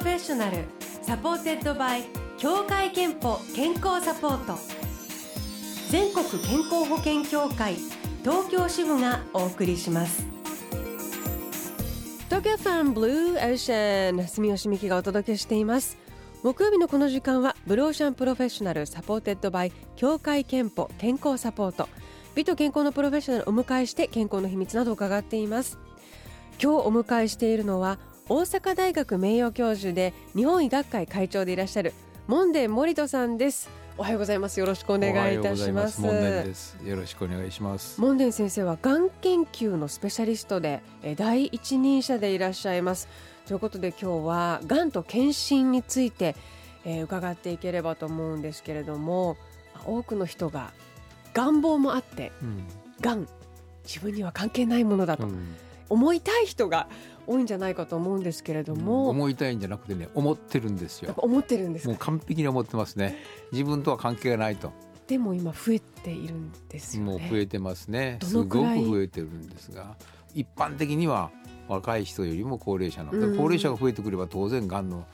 [0.00, 0.64] Professional
[1.02, 2.04] supported by
[2.38, 4.58] 協会けんぽ健康サポート。
[5.90, 7.74] 全国健康保険協会
[8.24, 10.24] 東京支部がお送りします。
[12.30, 15.98] 東京 FM Blue Ocean 住吉美紀がお届けしています。
[16.42, 21.90] 木曜日のこの時間は Blue Ocean Professional supported by 協会けんぽ健康サポート。
[22.34, 25.78] 美と健康のプロフェッショナルをお迎えして健康の秘密などを伺っています。
[26.62, 27.98] 今日お迎えしているのは
[28.32, 31.92] 大阪大学名誉教授で日本医学会会長でいらっしゃる
[32.28, 33.68] 門田森人さんです。
[33.98, 34.60] おはようございます。
[34.60, 36.00] よろしくお願いいたします。
[36.00, 36.78] 門田です。
[36.84, 38.00] よろしくお願いします。
[38.00, 40.80] 門田先生はがん研究のスペシャリストで
[41.16, 43.08] 第一人者でいらっしゃいます。
[43.48, 46.36] ということで今日はがんと検診について、
[46.84, 49.38] えー、伺っていければと思うんですけれども
[49.84, 50.70] 多くの人が
[51.34, 52.64] 願望もあって、うん、
[53.00, 53.26] がん
[53.82, 55.56] 自分には関係ないものだと、うん。
[55.90, 56.86] 思いたい人が
[57.30, 61.14] 多いんじゃないかと思うんですけれども、うん、思いたいんじゃなくてね思ってるんですよ。
[61.16, 63.18] 思ってるんですもう完璧に思ってますね。
[63.52, 64.72] 自分とは関係がないと。
[65.06, 68.18] でも今増えているんですよ、ね、もう増えてますね。
[68.22, 69.96] すごく増えてるんですが
[70.34, 71.30] 一般的には
[71.68, 75.04] 若い人よりも高齢者の、うん、高齢者が増えてくれば当然がんの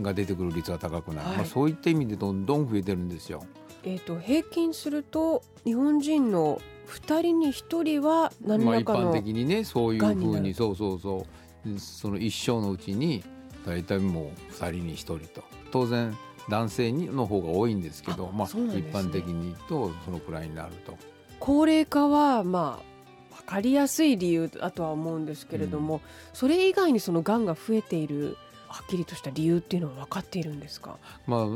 [0.00, 3.44] が出てくる率が高くなる、はい、まあ、そういった意味でどんどん増えてるんですよ。
[3.84, 11.45] えーと、平均すると日本人の2人に1人は何らかの、まあ、一般的にねそういうふうにそうそうそう
[11.78, 13.22] その一生のうちに
[13.66, 15.44] 大体もう2人に1人と。
[15.70, 16.16] 当然
[16.48, 18.54] 男性にの方が多いんですけどまあ、一
[18.92, 20.96] 般的に言うとそのくらいになると。
[21.40, 26.00] 高齢化はまあ分かりやすい理由だとは思うんですけれども、うん、
[26.32, 28.36] それ以外にそのがんが増えている
[28.68, 31.46] はっきりとした理由っていうのは分かっているんですか、ま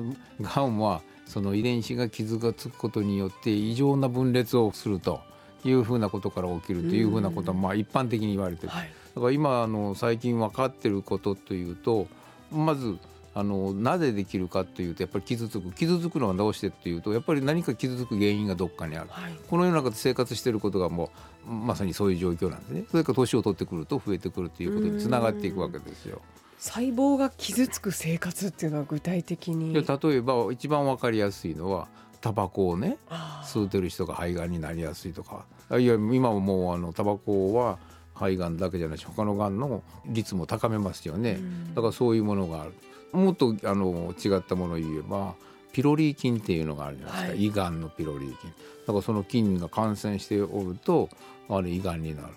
[0.41, 5.21] あ、がんはその遺伝子が傷がつくことによって異常な分裂をすると
[5.65, 12.07] いうふうなことから起きるというふうなことはまあ一般的に言われてる、はい、だから今あの最近分かってることというと
[12.51, 12.99] まず
[13.33, 15.71] あのなぜできるかというとやっぱり傷つく。
[15.73, 21.11] 傷つくのはどうしてっていうとやっぱり何か傷つく原因がどっかにある、はい、この世の中で生活していることがも
[21.49, 22.85] うまさにそういう状況なんですね。
[22.91, 26.21] それから年を取ってくると増えてくるということにつながっていくわけですよ。
[26.59, 29.73] 細胞が傷つく生活っていうのは具体的に？
[29.75, 31.87] 例えば一番わかりやすいのは
[32.21, 32.99] タバコをね
[33.45, 35.47] 吸うてる人が肺がんになりやすいとか。
[35.79, 37.79] いや今ももうあのタバコは
[38.21, 41.41] 肺がんだけじゃないし他のがんの率も高めますよね、
[41.75, 42.73] だからそういうものがある。
[43.13, 45.35] もっとあの違ったものを言えば
[45.73, 48.51] ピロリ菌っていうのがあるじゃないですか、はい、胃がんのピロリ菌。
[48.87, 51.09] だからその菌が感染しておると
[51.49, 52.29] あれ胃がんになる。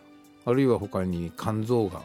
[0.45, 2.01] あるいは他に肝臓がん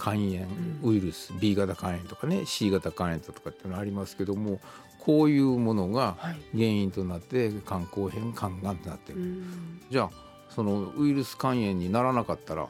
[0.00, 0.46] 肝炎
[0.82, 4.60] ウイルス、うん、B 型肝炎とかね C 型肝炎とかっていうのありますけども
[5.00, 6.16] こういうものが
[6.52, 9.42] 原因となって肝硬変肝がんとなってる、
[9.90, 10.10] じゃあ
[10.50, 12.68] そのウイルス肝炎にならなかったら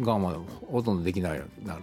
[0.00, 0.36] がんは
[0.70, 1.82] ほとんどできないようになる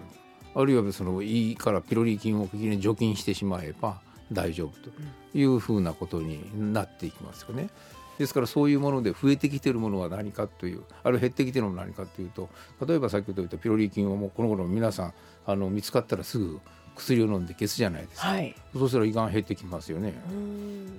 [0.53, 2.49] あるいはその胃からピロリ菌を
[2.79, 4.01] 除菌してしまえば
[4.31, 4.89] 大丈夫と
[5.37, 7.69] いうふうなことになっていきますよね。
[8.17, 12.49] ですからそういうもので増えてきてるものは何かというあるいは減ってきてるものは何かというと
[12.85, 15.13] 例えば先ほど言ったピロリ菌はもうこの頃皆さん
[15.45, 16.59] あの見つかったらすぐ
[16.95, 20.13] 薬を飲んで消すじゃないですか、はい、そうしたら胃がん減ってきますよね。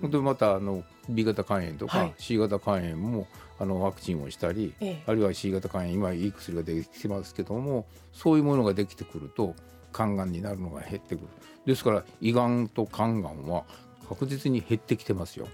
[0.03, 3.27] でまたあの B 型肝炎とか C 型肝炎も
[3.59, 4.75] あのワクチンをしたり、
[5.07, 9.55] あるいは C 型肝炎今いい薬ができてますけどもそういうものができてくると
[9.95, 11.29] 肝がんになるのが減ってくる。
[11.67, 13.65] ですから胃がんと肝がんは
[14.09, 15.47] 確実に減ってきてますよ。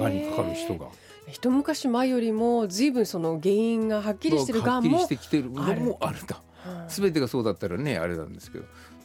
[0.00, 0.86] がんにかかる人が。
[1.28, 6.45] 一昔前よりも随分その原因がはっきりしてるがんもはっきりしてきてるのもあると。
[6.88, 8.64] 全てがそうだったらねあれなんですけど。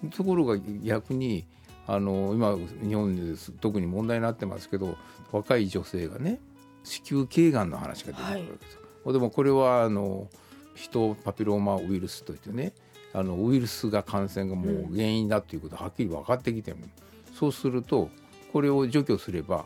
[0.09, 1.45] ところが逆に
[1.87, 4.97] あの今日本で特に問題になってますけど
[5.31, 6.39] 若い女性がね
[6.83, 10.27] 子宮頸がんの話が出てくるわけです、はい、でもこれはあの
[10.75, 12.73] ヒトパピローマウイルスといってね
[13.13, 18.09] あのウイルスが感染がもう原因だということははっきり分かってきてる、うん、そうすると
[18.53, 19.65] これを除去すれば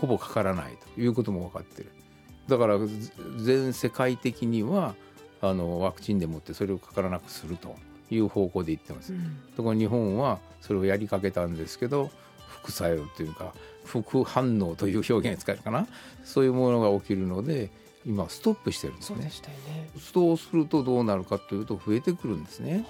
[0.00, 1.90] ほぼかからないということも分かってる。
[2.48, 2.78] だから
[3.38, 4.94] 全世界的には
[5.48, 7.76] あのワクチンでもってそれをかからなくすると
[8.10, 9.12] いう方向でいってます。
[9.12, 12.10] うん、ところ日本はそれをやりかけたんですけど
[12.48, 13.52] 副作用というか
[13.84, 15.86] 副反応という表現使えるかな
[16.24, 17.70] そういうものが起きるので
[18.06, 19.30] 今ストップしてるんですね。
[20.12, 22.84] そうするとどうなるかというと増えてくるんですね。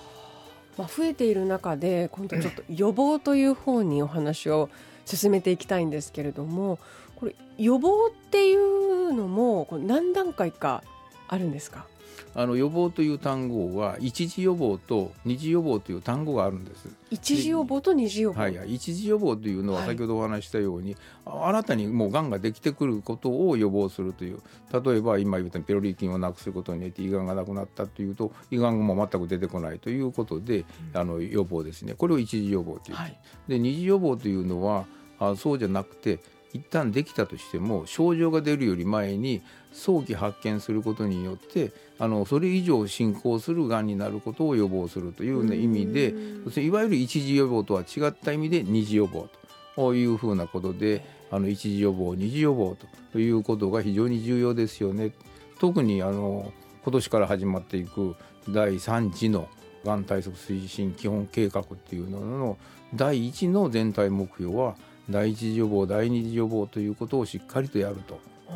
[0.76, 4.68] まあ、増えている中で今度ちょっと予防という方にお話を
[5.04, 6.80] 進めていきたいんですけれども
[7.14, 10.82] これ予防っていうのも何段階か
[11.28, 11.86] あるんですか？
[12.34, 16.88] あの予防という単語は一次予防と二次予防という単語があるんです。
[17.10, 18.40] 一次予防と二次予防。
[18.40, 24.40] はい、一次予防というのは先ほどお話したように、はい、新たにもうがんができてくることを予防するという。
[24.72, 31.94] 例えば今言ったペロリ菌をなくすことによって胃がんがなくなったというと胃がんも全く出てこないということで、うん、あの予防ですね。
[31.94, 34.86] これを一次予防という、はい、で二次予防というのは
[35.18, 36.18] あそうじゃなくて
[36.54, 39.42] 一旦できたとしても症状が出るより前に
[39.72, 46.14] 早期発見することによってあのそれ以上進行するがんになることを予防するという、ね、意味で
[46.62, 49.28] いわゆる一次予防とは違った意味で二次予防
[49.74, 52.76] というふうなことであの一次予防二次予防
[53.12, 55.12] ということが非常に重要ですよね。
[55.58, 56.52] 特にあの
[56.84, 58.14] 今年から始まっていく
[58.48, 59.48] 第3次の
[59.84, 62.58] がん対策推進基本計画っていうのの
[62.94, 64.76] 第1の全体目標は
[65.10, 67.96] 第一次予防第二次予防ということをしっかりとやる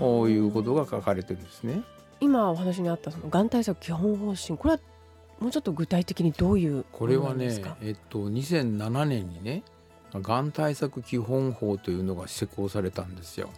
[0.01, 1.83] ということが書かれてるんですね。
[2.21, 4.81] 今お話にあったそのがん対策基本方針これは
[5.39, 9.63] もうちょっと具体的にどういうこれはね、えっと、2007年にね
[10.13, 13.51] がん対策基本法というのが施行されたんですよ。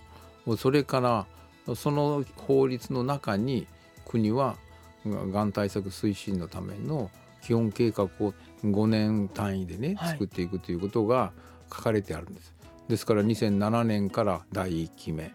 [0.58, 3.66] それからその法律の中に
[4.04, 4.56] 国は
[5.06, 7.10] がん対策推進のための
[7.42, 8.34] 基本計画を
[8.64, 11.32] 5年単位でね作っていくということが
[11.72, 12.52] 書かれてあるんです。
[12.90, 15.32] ですから2007年から第1期目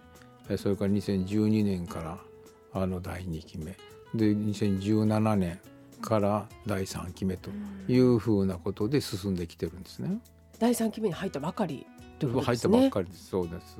[0.58, 2.18] それから2012年から
[2.74, 3.78] あの第2期目
[4.14, 5.60] で2017年
[6.02, 7.50] から第3期目と
[7.88, 10.20] いうふうなことで進んできてるんですね。
[10.60, 11.88] 第3期目に入ったばかり
[12.20, 12.78] ということですね。
[12.78, 13.30] 入ったばっかりです。
[13.30, 13.78] そうです。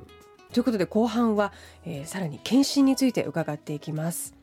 [0.52, 1.52] ということで後半は、
[1.84, 4.35] えー、さらに検診について伺っていきます。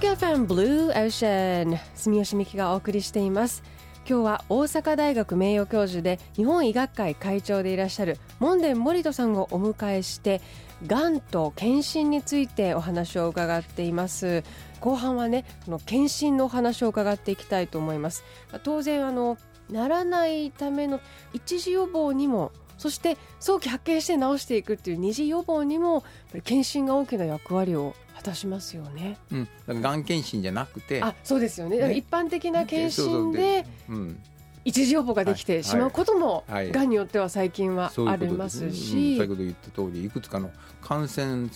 [0.00, 3.62] 東京ファンブルーオーシャン住吉美希がお送りしています。
[4.08, 10.40] 今日は大阪大学名誉教授で日本医学会会長でいらっしゃる門田森人さんをお迎えして
[10.86, 14.42] がんと検診についてお話を伺っています。
[14.80, 18.24] 後半はねこの検診のお話を伺っていきたいと思います。
[18.62, 19.36] 当然あの
[19.68, 20.98] ならないための
[21.34, 26.04] 一時予防にもそして早期発見して治していくっていう二次予防にも
[26.44, 29.16] 検診が大きな役割を果たしますよね。
[29.32, 31.78] うん、だからがん検診じゃなくて、あ、そうですよね。
[31.78, 34.22] ね一般的な検診で、うん、
[34.62, 40.50] 一時予防ができてしまうことも、はい、がんによっては最近はありますし、先ほど言った通りいくつかの
[40.82, 41.48] 感染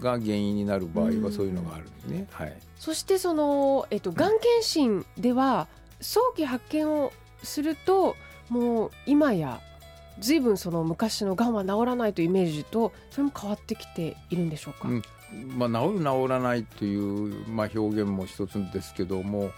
[0.00, 2.28] が原因になる場合はそういうのがあるんですね。
[2.30, 2.56] はい。
[2.78, 5.66] そしてそのえっとがん検診では
[6.00, 8.14] 早期発見をすると
[8.48, 9.60] もう今や
[10.20, 14.88] 随分その昔のがんは治らないというイメージとそれも変わってきているんでしょうか？
[14.88, 15.02] うん
[15.56, 19.50] まあ、治る治らないという、まあ、表現も一つですけども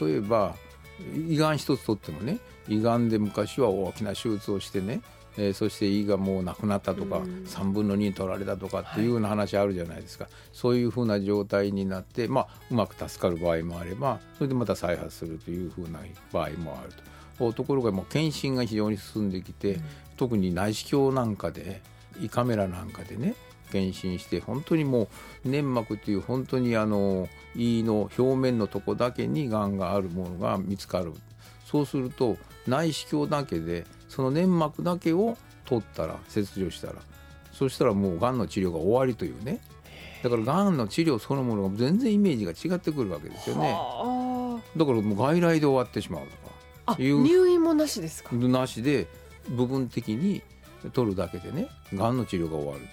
[0.00, 0.54] 例えば
[1.28, 2.38] 胃がん一つとってもね
[2.68, 5.02] 胃がんで昔は大きな手術をしてね、
[5.36, 16.00] えー、そして胃がもうなくなったとか、うん、3分の2に取られたとかっていうような話あるじゃないですか、はい、そういうふうな状態になって、まあ、うまく助かる場合もあればそれでまた再発するというふうな
[16.32, 17.16] 場合もあると。
[17.52, 19.82] ところがもう検診が非常に進んできて、うん、
[20.16, 21.82] 特に内視鏡なんかで
[22.18, 23.34] 胃カメラなんかでね
[23.76, 25.08] 検診して本当にも
[25.44, 31.12] う粘膜という本当にあの胃の表面のとこだけにがんがあるものが見つかる。
[31.64, 32.36] そうすると
[32.66, 36.94] 内視鏡だけでその粘膜だけを取ったら切除したら。
[37.52, 39.60] そしたらもうがんの治療が終わりというね。
[40.22, 43.72] だからがんの治療そのものが全然イメージが違ってくるわけですよね。
[44.76, 46.26] だからもう外来で終わってしまう
[46.86, 47.02] とか。
[47.02, 48.34] いう入院もなしですか？
[48.34, 49.08] なしで
[49.48, 50.42] 部分的に
[50.92, 52.86] 取るだけでねがんの治療が終わると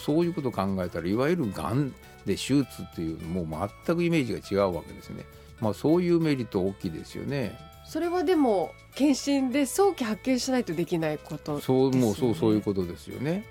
[0.00, 1.90] そういうことを考えたらいわゆるがん
[2.26, 5.24] で手術っていうもう全くイメージが違うわけですね。
[5.60, 7.58] まあ、そういうメリット大きいですよね。
[7.86, 13.44] それはでも検診で早期発見しないとできないこと、ね、そうもうそうそういうことですよね。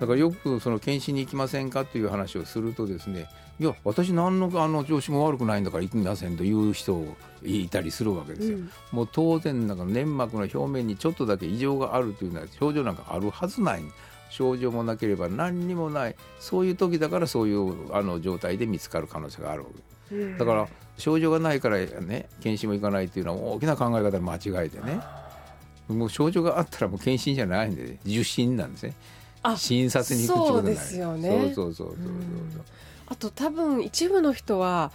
[0.00, 3.26] だからよくその検診に行きませんかという話をするとですね
[3.58, 7.04] いや私何のあの調子も悪くないんだから行きませんという人
[7.42, 8.58] いたりするわけですよ。
[8.58, 13.82] うん、もう当然なんか粘膜の表面にちょっとだけ異常があるというのは症状なんかあるはずない
[14.32, 16.16] 症状もなければ何にもない。
[16.40, 19.66] そういう時だからそういうあの状態で見つかる可能性がある
[20.38, 25.00] だから症状がないからね検診も行かないっていうのは大きな考え方の間違いでね。
[25.88, 28.94] もう症状があったらもう検診じゃないんで、ね、受診なんですね。
[29.56, 30.76] 診察に行くってことになる。
[30.76, 31.52] そうですよね。
[31.54, 31.96] そうそうそうそう
[33.08, 34.92] あと多分一部の人は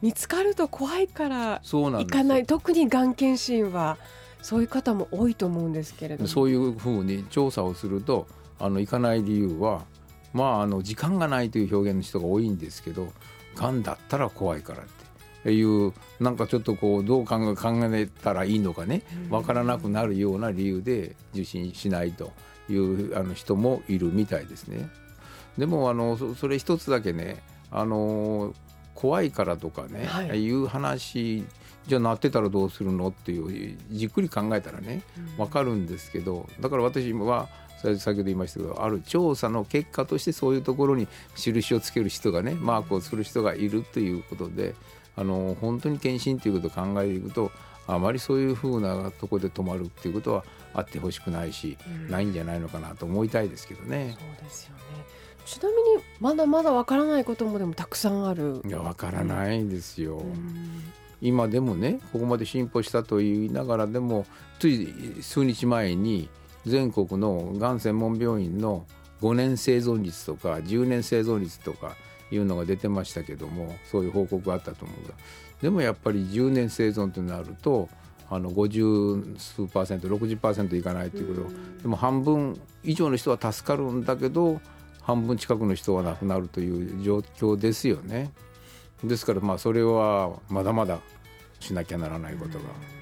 [0.00, 2.46] 見つかると怖いから行かない。
[2.46, 3.98] 特にがん検診は
[4.42, 6.28] そういう方も多いと思うんですけれども。
[6.28, 8.28] そういうふうに調査をすると
[8.60, 9.84] あの行かない理由は
[10.32, 13.08] まああの時間がないという表現の人が多いんですけど
[13.56, 14.82] がんだったら怖いからっ
[15.42, 17.38] ていうなんかちょっとこうどう考
[17.92, 22.32] えたらいいのかね分からなくなるような理由で受診しないと
[22.68, 24.88] いうあの人もいるみたいですね。
[25.58, 28.54] でもあのそれ一つだけねあの
[28.94, 31.44] 怖いからとかね、はい、いう話
[31.86, 35.02] じゃあなってたらどうするのっていうじっくり考えたらね
[35.36, 37.48] 分かるんですけどだから私は
[37.80, 44.74] 先ほど言いましたけどある調査の結果としてそういうところに印をつける人がねマークをする人がいるということで
[45.16, 47.50] あの本当に検診ということを考えていくと
[47.86, 50.44] あまりそういうふうなところで止まるっていうことは
[50.74, 54.16] あってほしくないし、うん、ないんじゃないのかなと思いたいですけどね。
[54.18, 54.80] そうですよね
[55.44, 58.62] ちなみにまだまだわからないこともでもたくさんある。
[58.64, 60.22] いやわからないんですよ。
[61.20, 64.26] 今でもねここまで進歩したと言いながらでも
[64.58, 66.28] つい数日前に
[66.66, 68.86] 全国のがん専門病院の
[69.22, 71.96] 5年生存率とか10年生存率とか
[72.30, 75.14] いうのが出てましたけどもそういう報告があったと思うが
[75.62, 77.88] でもやっぱり10年生存となると
[78.30, 84.60] あの50数パーセント60%いかないということでも半分以上の人は助かるんだけど
[85.02, 88.30] 半分近くの人は亡くなるという状況ですよね。
[89.02, 91.00] ですからまあそれはまだまだ
[91.58, 92.99] しなきゃならないことが。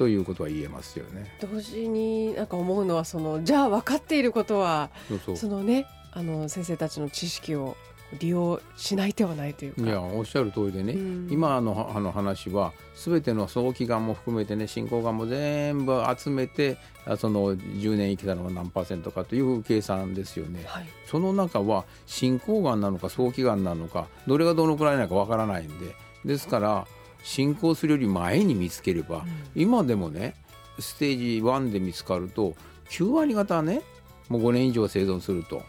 [0.00, 1.30] ということは言えますよね。
[1.42, 4.88] 同時になんか思うのはそのじゃあ分かっていることは
[5.36, 7.76] そのねあの先生たちの知識を
[8.18, 9.82] 利用しない手はないというか。
[9.82, 16.78] いやおっしゃる通りでね、うん、今のあの話は全ての早期がんも含めてね進行がんも全部集めて
[17.18, 25.94] その10年生きたのが何パーセントかという計算ですよね、はい、その中は進行がんなのか早期がんなのかどれがどのくらいなのかわからないんで。
[26.24, 26.86] ですから
[27.22, 30.34] 進行するより前に見つければ、うん、今でもね
[30.78, 32.54] ステージ1で見つかると
[32.90, 33.82] 9割方はね
[34.28, 35.56] もう5年以上生存すると。
[35.56, 35.64] はい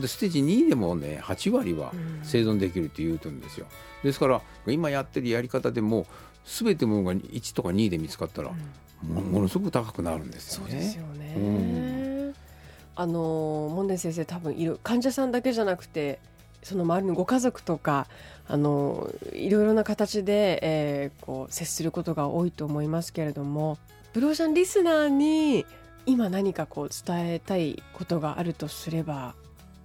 [0.00, 3.66] でステージ2でもね8割は生存できるって言うとんですよ。
[4.02, 6.06] ですから今やってるやり方でも
[6.44, 8.50] 全てものが1とか2で見つかったら、
[9.02, 10.70] もものすごく高くなるんですよね。
[10.70, 12.34] そうですよね、うん、
[12.96, 16.18] あの門田先生多分いる患者さんだけじゃなくて
[16.64, 18.08] その周りのご家族とか
[18.48, 23.78] あのいろいろな形で、えー、こう接することが多いと思いますけれども
[24.12, 25.64] ブローシャンリスナーに
[26.06, 29.34] 今何かこう伝えたいことがあるとすれば？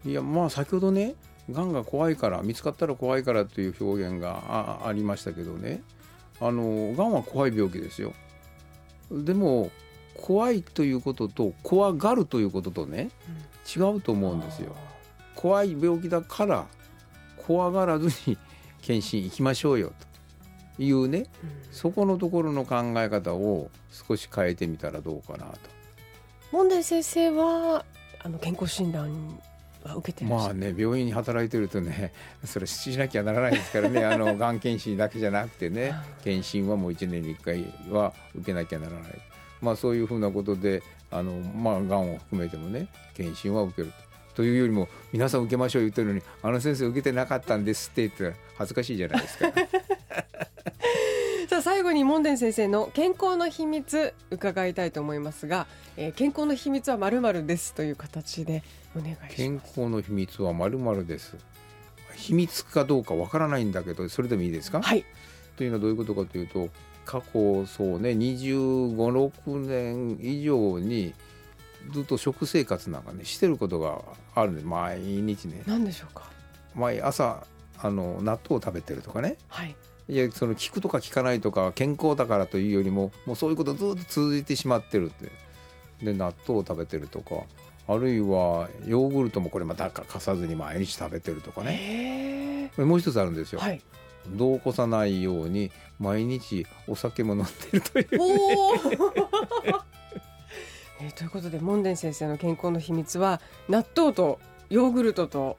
[0.06, 1.16] いやまあ先ほどね
[1.52, 5.82] がんが怖いから見つかったら怖いからという表現がありましたけどね
[6.42, 8.14] あのがんは怖い病気ですよ。
[9.12, 9.72] でも
[10.16, 13.10] 怖いということと怖がるということとね、
[13.76, 14.76] 違うと思うんですよ。
[15.40, 16.68] 怖い病気だから
[17.38, 18.38] 怖がらずに
[18.82, 19.94] 検診行きましょうよ
[20.78, 21.28] というね、
[21.72, 25.58] そこのところの考え方を少し変えてみたらどうかなと。
[26.52, 27.86] 問題先生は
[28.22, 29.40] あの健康診断
[29.86, 32.12] 受けてまあね病院に働いてるとね
[32.44, 39.22] それしなきゃならないですからね あのがん検診だけじゃなくてね検診はもう1年に1回は受けなきゃならない、
[39.62, 44.09] まあ、そういうふうなことであの、まあ、がんを含めてもね検診は受けると
[44.44, 49.52] いうよりも皆さん受けましょう言ってるのにあの先生受けてなかったんですって言って恥ずかしいじゃないですか。
[51.50, 55.66] さあ最後に門田先生の健康の秘密伺いたいと思いますが、
[55.98, 58.64] えー、健康の秘密はまるまるですという形で
[58.96, 59.36] お願いします。
[59.36, 61.36] 健康の秘密はまるまるです。
[62.16, 64.82] 秘密かどうかわからないんだけどそれでもいいですか？
[64.82, 65.04] はい。
[65.58, 66.70] というのはどういうことかというと
[67.06, 71.14] 過去そうね2 5 6年以上に
[71.92, 74.02] ずっと食生活なんかねしてることが
[74.36, 75.64] あるんで毎日ね。
[75.66, 76.30] 何でしょうか？
[76.76, 77.46] 毎朝
[77.82, 79.76] あの納豆を食べてるとかね、はい、
[80.08, 85.32] いやその聞くとか聞かないとか健康だからというよりももうそういうことずっと続いてしまってるって。
[86.04, 87.44] で納豆を食べてるとか。
[87.92, 92.72] あるいはヨーグルトもこれまたかさずに毎日食べてるとかね。
[92.78, 93.82] もう一つあるんですよ、はい、
[94.28, 98.08] 度を起こさないように毎日お酒も飲んでるという
[101.02, 104.40] えー、ということで門田先生の健康の秘密は納豆と
[104.70, 105.58] ヨーグルトと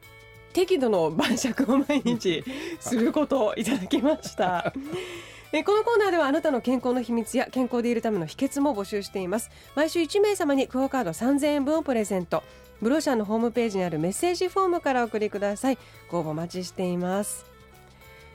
[0.52, 2.44] 適度の晩酌を毎日
[2.80, 4.72] することをいただきました。
[5.52, 9.50] えこのコーナーではあなたの健康の秘密や健康でいるための秘訣も募集しています。
[9.74, 12.44] 毎週1名様にクオカード3000円分をプレゼント。
[12.80, 15.78] ブローシャンのホームページにあるメッセージフォームからお送りください。
[16.08, 17.44] ご応募お待ちしています。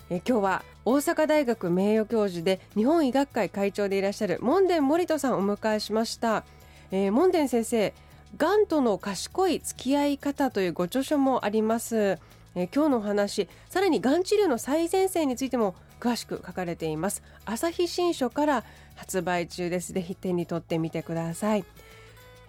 [0.09, 6.43] え今日は大阪大学名誉教授で日本医学会会長でいらっしゃる門田森人さんをお迎えしました、
[6.92, 7.94] えー、門田先生
[8.38, 12.20] がんとの賢い付き合い方というご著書もあります。
[12.58, 17.22] え今日のお話さらにがん治療の最前線についても詳しく書かれています。
[17.46, 18.63] 朝日新書から
[18.96, 19.94] 発売中です。
[19.94, 21.65] ぜひ手に取ってみてください、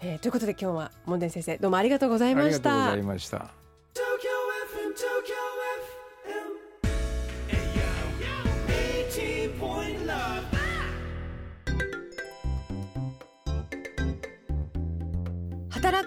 [0.01, 2.71] えー、ということで今日は門田先生どうもありがとうございました。
[2.71, 3.66] ありがとうございました。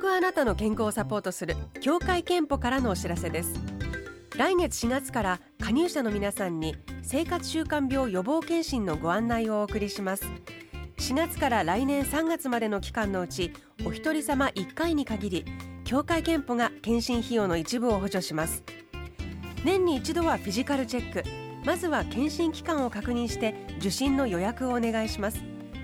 [0.10, 3.54] くあなたの健康をサポートする協会憲法からのお知らせです
[4.36, 10.26] 来月4月から加入者の皆さんに生活習慣病予防検診のご案内をお送りします
[10.98, 13.54] 4月から来年3月までの期間のうち
[13.86, 15.46] お一人様1回に限り
[15.84, 18.64] 協会憲法が検診費用の一部を補助します
[19.64, 21.24] 年に一度はフィジカルチェック
[21.66, 25.44] まずは検診期間を確認して受診の予約をお願いします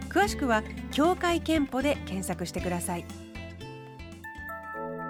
[0.10, 3.25] 詳しくは協会けんぽで検索してください